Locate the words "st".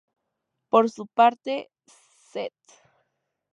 2.33-2.51